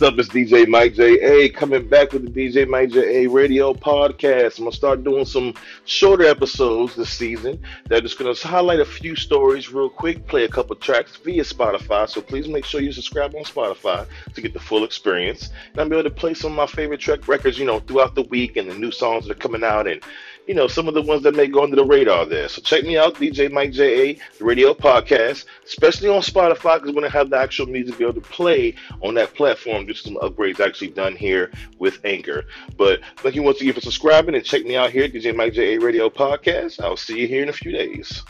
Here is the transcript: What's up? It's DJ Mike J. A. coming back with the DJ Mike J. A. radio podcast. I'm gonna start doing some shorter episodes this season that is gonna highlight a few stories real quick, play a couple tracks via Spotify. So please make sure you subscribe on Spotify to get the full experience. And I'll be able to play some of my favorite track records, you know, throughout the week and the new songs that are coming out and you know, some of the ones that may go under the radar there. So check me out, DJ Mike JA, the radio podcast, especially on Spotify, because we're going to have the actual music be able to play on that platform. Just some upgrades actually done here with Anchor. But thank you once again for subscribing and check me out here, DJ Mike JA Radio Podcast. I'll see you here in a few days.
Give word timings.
What's 0.00 0.14
up? 0.14 0.18
It's 0.18 0.30
DJ 0.30 0.66
Mike 0.66 0.94
J. 0.94 1.20
A. 1.20 1.48
coming 1.50 1.86
back 1.86 2.12
with 2.12 2.24
the 2.24 2.30
DJ 2.30 2.66
Mike 2.66 2.88
J. 2.88 3.26
A. 3.26 3.28
radio 3.28 3.74
podcast. 3.74 4.56
I'm 4.56 4.64
gonna 4.64 4.74
start 4.74 5.04
doing 5.04 5.26
some 5.26 5.52
shorter 5.84 6.24
episodes 6.24 6.96
this 6.96 7.10
season 7.10 7.60
that 7.90 8.02
is 8.06 8.14
gonna 8.14 8.32
highlight 8.32 8.80
a 8.80 8.84
few 8.86 9.14
stories 9.14 9.70
real 9.70 9.90
quick, 9.90 10.26
play 10.26 10.44
a 10.44 10.48
couple 10.48 10.74
tracks 10.76 11.16
via 11.16 11.42
Spotify. 11.42 12.08
So 12.08 12.22
please 12.22 12.48
make 12.48 12.64
sure 12.64 12.80
you 12.80 12.92
subscribe 12.92 13.34
on 13.34 13.44
Spotify 13.44 14.06
to 14.32 14.40
get 14.40 14.54
the 14.54 14.58
full 14.58 14.84
experience. 14.84 15.50
And 15.72 15.82
I'll 15.82 15.88
be 15.90 15.96
able 15.96 16.08
to 16.08 16.16
play 16.16 16.32
some 16.32 16.52
of 16.52 16.56
my 16.56 16.66
favorite 16.66 17.00
track 17.00 17.28
records, 17.28 17.58
you 17.58 17.66
know, 17.66 17.80
throughout 17.80 18.14
the 18.14 18.22
week 18.22 18.56
and 18.56 18.70
the 18.70 18.78
new 18.78 18.90
songs 18.90 19.26
that 19.26 19.36
are 19.36 19.38
coming 19.38 19.62
out 19.62 19.86
and 19.86 20.00
you 20.50 20.56
know, 20.56 20.66
some 20.66 20.88
of 20.88 20.94
the 20.94 21.02
ones 21.02 21.22
that 21.22 21.36
may 21.36 21.46
go 21.46 21.62
under 21.62 21.76
the 21.76 21.84
radar 21.84 22.26
there. 22.26 22.48
So 22.48 22.60
check 22.60 22.82
me 22.82 22.98
out, 22.98 23.14
DJ 23.14 23.52
Mike 23.52 23.70
JA, 23.70 24.20
the 24.36 24.44
radio 24.44 24.74
podcast, 24.74 25.44
especially 25.64 26.08
on 26.08 26.22
Spotify, 26.22 26.74
because 26.74 26.88
we're 26.88 27.00
going 27.00 27.04
to 27.04 27.08
have 27.08 27.30
the 27.30 27.36
actual 27.36 27.66
music 27.66 27.96
be 27.98 28.04
able 28.04 28.20
to 28.20 28.20
play 28.20 28.74
on 29.00 29.14
that 29.14 29.32
platform. 29.32 29.86
Just 29.86 30.02
some 30.02 30.16
upgrades 30.16 30.58
actually 30.58 30.90
done 30.90 31.14
here 31.14 31.52
with 31.78 32.04
Anchor. 32.04 32.46
But 32.76 32.98
thank 33.18 33.36
you 33.36 33.44
once 33.44 33.60
again 33.60 33.74
for 33.74 33.80
subscribing 33.80 34.34
and 34.34 34.44
check 34.44 34.64
me 34.64 34.74
out 34.74 34.90
here, 34.90 35.08
DJ 35.08 35.32
Mike 35.36 35.52
JA 35.52 35.78
Radio 35.80 36.10
Podcast. 36.10 36.82
I'll 36.82 36.96
see 36.96 37.20
you 37.20 37.28
here 37.28 37.44
in 37.44 37.48
a 37.48 37.52
few 37.52 37.70
days. 37.70 38.24